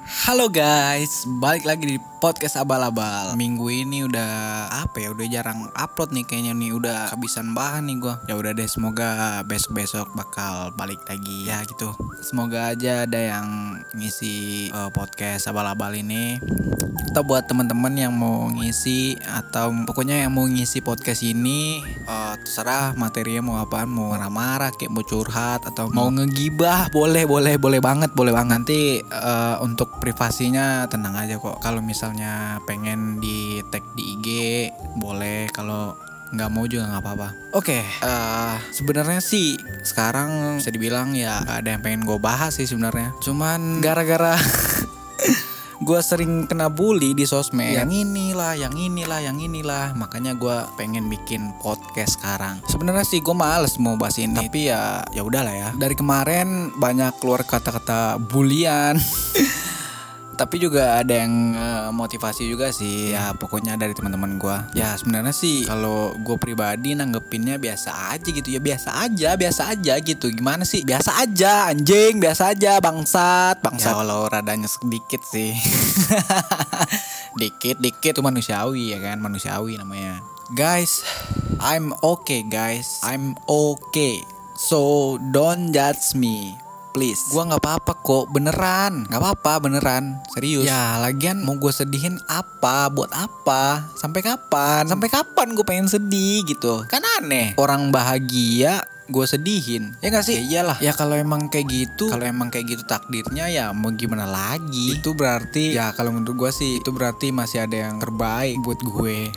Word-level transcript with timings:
Halo 0.00 0.48
guys, 0.48 1.26
balik 1.40 1.68
lagi 1.68 1.84
di 1.84 1.98
podcast 2.22 2.54
abal-abal. 2.54 3.34
Minggu 3.34 3.66
ini 3.72 4.06
udah 4.06 4.70
apa 4.70 5.02
ya? 5.02 5.08
Udah 5.10 5.26
jarang 5.26 5.68
upload 5.74 6.14
nih 6.14 6.24
kayaknya 6.28 6.52
nih. 6.54 6.70
Udah 6.76 7.10
kehabisan 7.10 7.56
bahan 7.56 7.90
nih 7.90 7.96
gua. 7.98 8.14
Ya 8.30 8.38
udah 8.38 8.54
deh, 8.54 8.68
semoga 8.70 9.42
besok-besok 9.42 10.14
bakal 10.14 10.70
balik 10.78 11.02
lagi 11.10 11.50
ya 11.50 11.66
gitu. 11.66 11.90
Semoga 12.22 12.70
aja 12.70 13.02
ada 13.02 13.18
yang 13.18 13.46
ngisi 13.98 14.68
uh, 14.70 14.94
podcast 14.94 15.50
abal-abal 15.50 15.92
ini. 15.98 16.38
Atau 17.12 17.28
buat 17.28 17.44
teman-teman 17.44 17.92
yang 17.92 18.14
mau 18.14 18.48
ngisi 18.56 19.20
atau 19.20 19.68
pokoknya 19.84 20.24
yang 20.24 20.32
mau 20.32 20.48
ngisi 20.48 20.80
podcast 20.80 21.20
ini 21.26 21.84
uh, 22.08 22.40
terserah 22.40 22.96
materinya 22.96 23.42
mau 23.44 23.56
apaan, 23.60 23.90
mau 23.90 24.14
marah-marah 24.16 24.72
kayak 24.72 24.92
mau 24.94 25.04
curhat 25.04 25.60
atau 25.66 25.92
mau 25.92 26.08
ngegibah, 26.08 26.88
boleh 26.88 27.28
boleh 27.28 27.60
boleh 27.60 27.80
banget, 27.82 28.14
boleh 28.16 28.32
banget. 28.32 28.52
Nanti 28.54 28.80
uh, 29.02 29.60
untuk 29.60 29.81
privasinya 29.88 30.86
tenang 30.86 31.16
aja 31.16 31.38
kok. 31.40 31.58
Kalau 31.58 31.82
misalnya 31.82 32.62
pengen 32.68 33.18
di 33.18 33.62
tag 33.70 33.82
di 33.96 34.16
IG 34.18 34.28
boleh. 34.98 35.48
Kalau 35.50 35.96
nggak 36.32 36.48
mau 36.48 36.64
juga 36.64 36.88
nggak 36.88 37.02
apa-apa. 37.04 37.28
Oke, 37.52 37.84
eh, 37.84 38.56
sebenarnya 38.72 39.20
sih 39.20 39.60
sekarang 39.84 40.56
bisa 40.56 40.72
dibilang 40.72 41.12
ya 41.12 41.44
gak 41.44 41.60
ada 41.60 41.68
yang 41.76 41.82
pengen 41.84 42.02
gue 42.08 42.16
bahas 42.16 42.56
sih 42.56 42.64
sebenarnya. 42.64 43.12
Cuman 43.20 43.84
gara-gara 43.84 44.40
gue 45.82 45.98
sering 45.98 46.46
kena 46.46 46.70
bully 46.70 47.10
di 47.10 47.26
sosmed 47.26 47.74
yang 47.74 47.90
inilah 47.90 48.54
yang 48.54 48.70
inilah 48.70 49.18
yang 49.18 49.34
inilah 49.42 49.90
makanya 49.98 50.38
gue 50.38 50.56
pengen 50.78 51.10
bikin 51.10 51.50
podcast 51.58 52.22
sekarang 52.22 52.62
sebenarnya 52.70 53.02
sih 53.02 53.18
gue 53.18 53.34
males 53.34 53.74
mau 53.82 53.98
bahas 53.98 54.14
ini 54.22 54.46
tapi 54.46 54.70
ya 54.70 55.02
ya 55.10 55.26
udahlah 55.26 55.50
ya 55.50 55.70
dari 55.74 55.98
kemarin 55.98 56.70
banyak 56.78 57.18
keluar 57.18 57.42
kata-kata 57.42 58.22
bulian 58.22 58.94
tapi 60.42 60.58
juga 60.58 60.98
ada 60.98 61.14
yang 61.14 61.54
eh, 61.54 61.88
motivasi 61.94 62.50
juga 62.50 62.74
sih. 62.74 63.14
Ya 63.14 63.30
pokoknya 63.38 63.78
dari 63.78 63.94
teman-teman 63.94 64.42
gua. 64.42 64.66
Ya 64.74 64.98
sebenarnya 64.98 65.30
sih 65.30 65.62
kalau 65.62 66.18
gue 66.18 66.34
pribadi 66.34 66.98
nanggepinnya 66.98 67.62
biasa 67.62 68.10
aja 68.10 68.26
gitu 68.26 68.50
ya. 68.50 68.58
Biasa 68.58 69.06
aja 69.06 69.38
biasa 69.38 69.62
aja 69.70 69.94
gitu. 70.02 70.34
Gimana 70.34 70.66
sih? 70.66 70.82
Biasa 70.82 71.22
aja 71.22 71.70
anjing. 71.70 72.18
Biasa 72.18 72.58
aja 72.58 72.82
bangsat 72.82 73.62
bangsat. 73.62 73.94
Ya, 73.94 74.02
kalau 74.02 74.26
radanya 74.26 74.66
sedikit 74.66 75.22
sih. 75.22 75.54
Dikit 77.40 77.78
dikit. 77.78 78.18
Tuh 78.18 78.26
manusiawi 78.26 78.92
ya 78.92 78.98
kan? 78.98 79.22
Manusiawi 79.22 79.78
namanya. 79.78 80.18
Guys 80.58 81.06
I'm 81.62 81.94
okay 82.02 82.42
guys. 82.42 82.98
I'm 83.06 83.38
okay. 83.46 84.18
So 84.58 85.14
don't 85.30 85.70
judge 85.70 86.18
me 86.18 86.58
please. 86.92 87.32
Gua 87.32 87.48
nggak 87.48 87.62
apa-apa 87.64 87.92
kok 88.04 88.28
beneran. 88.30 89.08
Nggak 89.08 89.20
apa-apa 89.20 89.52
beneran. 89.66 90.20
Serius. 90.36 90.68
Ya 90.68 91.00
lagian 91.00 91.40
mau 91.42 91.56
gue 91.56 91.72
sedihin 91.72 92.20
apa 92.28 92.92
buat 92.92 93.10
apa 93.10 93.88
sampai 93.96 94.20
kapan? 94.20 94.84
Sampai 94.86 95.08
kapan 95.08 95.56
gue 95.56 95.64
pengen 95.64 95.88
sedih 95.88 96.44
gitu? 96.44 96.84
Kan 96.86 97.02
aneh. 97.18 97.56
Orang 97.56 97.88
bahagia 97.90 98.84
gue 99.12 99.24
sedihin. 99.28 99.92
Ya 100.00 100.08
gak 100.08 100.24
sih? 100.24 100.40
Ya 100.40 100.42
iyalah. 100.42 100.78
Ya 100.80 100.92
kalau 100.96 101.14
emang 101.14 101.52
kayak 101.52 101.68
gitu. 101.68 102.08
Kalau 102.08 102.24
emang 102.24 102.48
kayak 102.48 102.72
gitu 102.72 102.82
takdirnya 102.88 103.46
ya 103.52 103.70
mau 103.76 103.92
gimana 103.92 104.24
lagi? 104.24 104.96
Itu 104.96 105.12
berarti 105.12 105.76
ya 105.76 105.92
kalau 105.92 106.16
menurut 106.16 106.34
gue 106.34 106.50
sih 106.50 106.80
itu 106.80 106.90
berarti 106.90 107.30
masih 107.30 107.68
ada 107.68 107.76
yang 107.76 108.00
terbaik 108.00 108.58
buat 108.64 108.80
gue. 108.80 109.18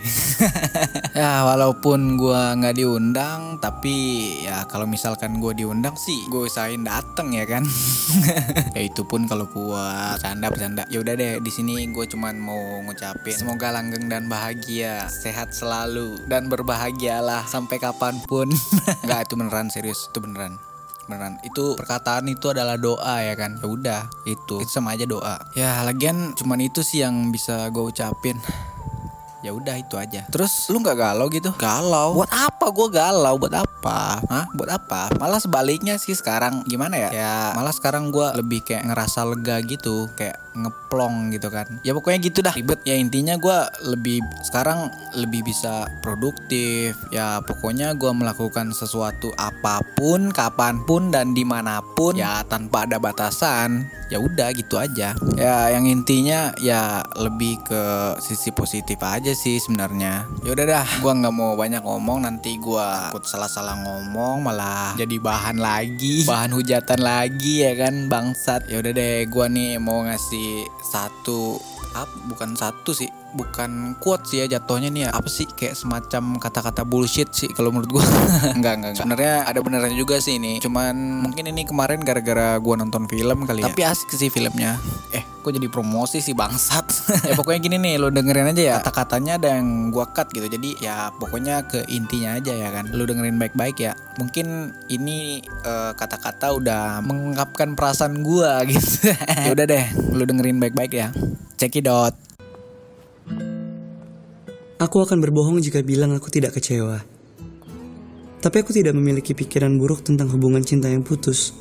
Ya 1.15 1.47
walaupun 1.47 2.19
gue 2.19 2.41
nggak 2.59 2.75
diundang 2.75 3.55
tapi 3.63 3.95
ya 4.43 4.67
kalau 4.67 4.83
misalkan 4.83 5.39
gue 5.39 5.55
diundang 5.55 5.95
sih 5.95 6.27
gue 6.27 6.51
usahain 6.51 6.83
dateng 6.83 7.31
ya 7.31 7.47
kan? 7.47 7.63
Ya 8.75 8.81
itu 8.83 9.07
pun 9.07 9.23
kalau 9.23 9.47
kuat 9.47 10.19
bercanda 10.19 10.47
bercanda. 10.51 10.83
Ya 10.91 10.99
udah 10.99 11.13
deh 11.15 11.39
di 11.39 11.51
sini 11.51 11.87
gue 11.87 12.05
cuman 12.07 12.35
mau 12.35 12.83
ngucapin 12.83 13.35
semoga 13.35 13.71
langgeng 13.71 14.11
dan 14.11 14.27
bahagia 14.27 15.07
sehat 15.07 15.55
selalu 15.55 16.19
dan 16.27 16.51
berbahagialah 16.51 17.47
sampai 17.47 17.79
kapan 17.79 18.19
pun. 18.27 18.51
Nggak 19.07 19.31
itu 19.31 19.33
beneran 19.39 19.64
serius 19.69 20.09
itu 20.09 20.19
beneran. 20.21 20.57
Beneran. 21.05 21.37
Itu 21.45 21.77
perkataan 21.77 22.25
itu 22.29 22.49
adalah 22.49 22.77
doa 22.81 23.21
ya 23.21 23.37
kan? 23.37 23.61
Ya 23.61 23.67
udah 23.69 24.01
itu. 24.25 24.61
Itu 24.61 24.71
sama 24.71 24.97
aja 24.97 25.05
doa. 25.05 25.37
Ya 25.53 25.85
lagian 25.85 26.33
cuman 26.33 26.65
itu 26.65 26.81
sih 26.81 27.05
yang 27.05 27.29
bisa 27.29 27.69
gue 27.69 27.83
ucapin. 27.85 28.41
Ya 29.45 29.53
udah 29.53 29.77
itu 29.77 29.93
aja. 29.93 30.25
Terus 30.33 30.73
lu 30.73 30.81
nggak 30.81 30.97
galau 30.97 31.29
gitu? 31.29 31.53
Galau. 31.61 32.17
Buat 32.17 32.33
apa 32.33 32.65
gue 32.73 32.87
galau? 32.89 33.37
Buat 33.37 33.61
apa? 33.61 34.17
Hah? 34.25 34.49
buat 34.57 34.73
apa? 34.73 35.13
Malah 35.21 35.37
sebaliknya 35.37 36.01
sih 36.01 36.17
sekarang. 36.17 36.65
Gimana 36.65 36.97
ya? 36.97 37.09
Ya 37.13 37.35
malah 37.53 37.69
sekarang 37.69 38.09
gue 38.09 38.25
lebih 38.41 38.65
kayak 38.65 38.89
ngerasa 38.89 39.21
lega 39.29 39.61
gitu. 39.61 40.09
Kayak 40.17 40.41
ngeplong 40.55 41.35
gitu 41.35 41.51
kan. 41.51 41.67
Ya 41.83 41.91
pokoknya 41.91 42.19
gitu 42.23 42.39
dah 42.39 42.55
ribet. 42.55 42.79
Ya 42.87 42.95
intinya 42.95 43.35
gue 43.35 43.57
lebih 43.85 44.23
sekarang 44.41 44.89
lebih 45.13 45.45
bisa 45.45 45.85
produktif. 45.99 46.95
Ya 47.11 47.43
pokoknya 47.43 47.93
gue 47.93 48.11
melakukan 48.15 48.71
sesuatu 48.71 49.35
apa 49.35 49.83
pun 49.99 50.31
kapan 50.31 50.81
pun 50.87 51.11
dan 51.11 51.35
di 51.35 51.43
mana 51.43 51.83
pun 51.83 52.15
ya 52.15 52.41
tanpa 52.47 52.87
ada 52.87 52.97
batasan. 52.97 53.87
Ya 54.07 54.21
udah 54.21 54.53
gitu 54.53 54.77
aja. 54.77 55.17
Ya 55.35 55.55
yang 55.73 55.89
intinya 55.89 56.53
ya 56.61 57.01
lebih 57.17 57.57
ke 57.65 57.83
sisi 58.21 58.53
positif 58.53 59.01
aja 59.01 59.33
sih 59.35 59.59
sebenarnya. 59.59 60.29
Ya 60.45 60.49
udah 60.53 60.65
dah 60.65 60.87
gue 61.01 61.11
nggak 61.11 61.35
mau 61.35 61.57
banyak 61.57 61.81
ngomong. 61.83 62.23
Nanti 62.23 62.55
gue 62.61 62.87
ikut 63.11 63.25
salah-salah 63.27 63.75
ngomong 63.81 64.45
malah 64.45 64.93
jadi 64.95 65.17
bahan 65.19 65.57
lagi. 65.59 66.23
Bahan 66.29 66.53
hujatan 66.53 67.01
lagi 67.01 67.65
ya 67.65 67.73
kan 67.75 68.07
bangsat. 68.07 68.69
Ya 68.69 68.79
udah 68.79 68.93
deh 68.93 69.25
gue 69.25 69.45
nih 69.49 69.81
mau 69.81 70.05
ngasih 70.05 70.44
satu 70.83 71.59
up 71.95 72.11
bukan 72.27 72.59
satu 72.59 72.91
sih 72.91 73.07
bukan 73.35 73.95
quote 73.99 74.27
sih 74.27 74.43
ya 74.43 74.59
jatuhnya 74.59 74.91
nih 74.91 75.01
ya. 75.07 75.09
Apa 75.15 75.27
sih? 75.27 75.47
Kayak 75.47 75.75
semacam 75.79 76.39
kata-kata 76.39 76.83
bullshit 76.87 77.31
sih 77.31 77.51
kalau 77.51 77.71
menurut 77.71 77.99
gua. 77.99 78.05
Enggak 78.57 78.79
enggak, 78.79 78.89
enggak. 78.95 78.95
sebenarnya 78.99 79.33
ada 79.47 79.59
benernya 79.63 79.95
juga 79.95 80.19
sih 80.23 80.39
ini. 80.39 80.59
Cuman 80.63 80.95
mungkin 81.23 81.51
ini 81.51 81.67
kemarin 81.67 82.03
gara-gara 82.03 82.55
gua 82.59 82.75
nonton 82.79 83.07
film 83.07 83.43
kali 83.43 83.63
ya. 83.63 83.71
Tapi 83.71 83.81
asik 83.83 84.09
sih 84.15 84.31
filmnya. 84.31 84.79
Eh 85.11 85.34
kok 85.45 85.53
jadi 85.53 85.69
promosi 85.69 86.17
sih 86.25 86.33
bangsat. 86.33 86.85
Ya 87.29 87.33
pokoknya 87.37 87.61
gini 87.61 87.77
nih 87.77 87.93
lo 88.01 88.09
dengerin 88.09 88.49
aja 88.49 88.63
ya. 88.65 88.75
Kata-katanya 88.81 89.37
ada 89.37 89.49
yang 89.61 89.93
gua 89.93 90.09
cut 90.09 90.33
gitu. 90.33 90.49
Jadi 90.49 90.81
ya 90.81 91.13
pokoknya 91.13 91.69
ke 91.69 91.85
intinya 91.93 92.41
aja 92.41 92.53
ya 92.53 92.69
kan. 92.73 92.89
Lo 92.89 93.05
dengerin 93.05 93.37
baik-baik 93.37 93.77
ya. 93.77 93.93
Mungkin 94.17 94.73
ini 94.89 95.45
uh, 95.65 95.93
kata-kata 95.93 96.57
udah 96.57 97.05
mengungkapkan 97.05 97.77
perasaan 97.77 98.25
gua 98.25 98.61
gitu. 98.69 99.13
Ya 99.45 99.53
udah 99.53 99.65
deh 99.69 99.85
lo 100.17 100.25
dengerin 100.25 100.57
baik-baik 100.57 100.93
ya. 100.97 101.13
Cekidot 101.61 102.25
Aku 104.75 104.99
akan 104.99 105.23
berbohong 105.23 105.63
jika 105.63 105.79
bilang 105.79 106.11
aku 106.11 106.27
tidak 106.27 106.59
kecewa. 106.59 106.99
Tapi 108.43 108.55
aku 108.59 108.75
tidak 108.75 108.91
memiliki 108.91 109.31
pikiran 109.31 109.71
buruk 109.79 110.03
tentang 110.03 110.27
hubungan 110.35 110.67
cinta 110.67 110.91
yang 110.91 110.99
putus. 110.99 111.55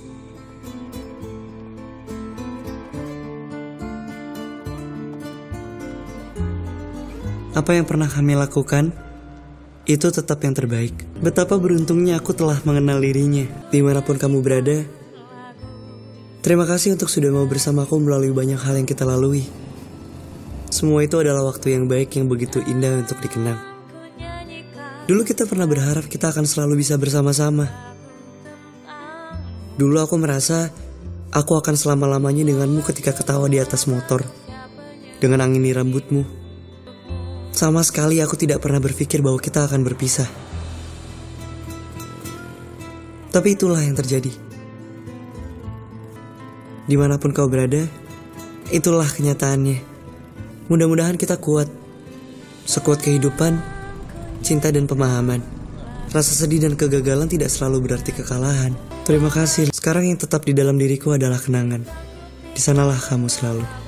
Apa 7.54 7.78
yang 7.78 7.86
pernah 7.86 8.10
kami 8.10 8.34
lakukan, 8.34 8.90
itu 9.86 10.10
tetap 10.10 10.42
yang 10.42 10.58
terbaik. 10.58 10.90
Betapa 11.22 11.54
beruntungnya 11.54 12.18
aku 12.18 12.34
telah 12.34 12.58
mengenal 12.66 12.98
dirinya. 12.98 13.46
Di 13.70 13.78
mana 13.78 14.02
pun 14.02 14.18
kamu 14.18 14.42
berada, 14.42 14.82
terima 16.42 16.66
kasih 16.66 16.98
untuk 16.98 17.06
sudah 17.06 17.30
mau 17.30 17.46
bersamaku 17.46 17.94
melalui 18.02 18.34
banyak 18.34 18.58
hal 18.58 18.74
yang 18.74 18.90
kita 18.90 19.06
lalui. 19.06 19.46
Semua 20.66 21.06
itu 21.06 21.14
adalah 21.22 21.46
waktu 21.46 21.78
yang 21.78 21.86
baik 21.86 22.18
yang 22.18 22.26
begitu 22.26 22.58
indah 22.58 23.06
untuk 23.06 23.22
dikenang. 23.22 23.62
Dulu 25.06 25.22
kita 25.22 25.46
pernah 25.46 25.70
berharap 25.70 26.10
kita 26.10 26.34
akan 26.34 26.50
selalu 26.50 26.82
bisa 26.82 26.98
bersama-sama. 26.98 27.70
Dulu 29.78 29.94
aku 30.02 30.18
merasa 30.18 30.74
aku 31.30 31.54
akan 31.54 31.78
selama-lamanya 31.78 32.42
denganmu 32.42 32.82
ketika 32.82 33.14
ketawa 33.14 33.46
di 33.46 33.62
atas 33.62 33.86
motor. 33.86 34.26
Dengan 35.22 35.46
angin 35.46 35.62
di 35.62 35.70
rambutmu. 35.70 36.43
Sama 37.54 37.86
sekali 37.86 38.18
aku 38.18 38.34
tidak 38.34 38.58
pernah 38.58 38.82
berpikir 38.82 39.22
bahwa 39.22 39.38
kita 39.38 39.70
akan 39.70 39.86
berpisah. 39.86 40.26
Tapi 43.30 43.54
itulah 43.54 43.78
yang 43.78 43.94
terjadi. 43.94 44.34
Di 46.90 46.98
mana 46.98 47.14
pun 47.14 47.30
kau 47.30 47.46
berada, 47.46 47.86
itulah 48.74 49.06
kenyataannya. 49.06 49.78
Mudah-mudahan 50.66 51.14
kita 51.14 51.38
kuat. 51.38 51.70
Sekuat 52.66 52.98
kehidupan, 53.06 53.62
cinta 54.42 54.74
dan 54.74 54.90
pemahaman. 54.90 55.38
Rasa 56.10 56.34
sedih 56.34 56.58
dan 56.58 56.74
kegagalan 56.74 57.30
tidak 57.30 57.54
selalu 57.54 57.86
berarti 57.86 58.10
kekalahan. 58.10 58.74
Terima 59.06 59.30
kasih. 59.30 59.70
Sekarang 59.70 60.10
yang 60.10 60.18
tetap 60.18 60.42
di 60.42 60.58
dalam 60.58 60.74
diriku 60.74 61.14
adalah 61.14 61.38
kenangan. 61.38 61.86
Di 62.50 62.58
sanalah 62.58 62.98
kamu 62.98 63.30
selalu. 63.30 63.83